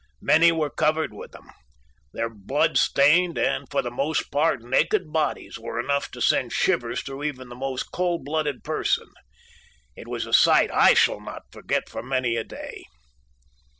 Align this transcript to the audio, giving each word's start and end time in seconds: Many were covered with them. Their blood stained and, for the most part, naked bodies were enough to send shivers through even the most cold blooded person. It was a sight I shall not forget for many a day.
Many 0.23 0.51
were 0.51 0.71
covered 0.71 1.13
with 1.13 1.31
them. 1.31 1.51
Their 2.11 2.27
blood 2.27 2.75
stained 2.79 3.37
and, 3.37 3.69
for 3.69 3.83
the 3.83 3.91
most 3.91 4.31
part, 4.31 4.63
naked 4.63 5.13
bodies 5.13 5.59
were 5.59 5.79
enough 5.79 6.09
to 6.09 6.21
send 6.21 6.53
shivers 6.53 7.03
through 7.03 7.21
even 7.21 7.49
the 7.49 7.55
most 7.55 7.91
cold 7.91 8.25
blooded 8.25 8.63
person. 8.63 9.11
It 9.95 10.07
was 10.07 10.25
a 10.25 10.33
sight 10.33 10.71
I 10.71 10.95
shall 10.95 11.21
not 11.21 11.43
forget 11.51 11.87
for 11.87 12.01
many 12.01 12.35
a 12.35 12.43
day. 12.43 12.85